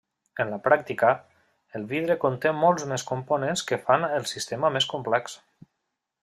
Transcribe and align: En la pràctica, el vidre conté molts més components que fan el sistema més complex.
En 0.43 0.47
la 0.51 0.57
pràctica, 0.67 1.09
el 1.79 1.85
vidre 1.91 2.15
conté 2.23 2.53
molts 2.63 2.87
més 2.93 3.05
components 3.11 3.65
que 3.73 3.79
fan 3.91 4.07
el 4.09 4.27
sistema 4.33 4.73
més 4.79 4.89
complex. 4.95 5.37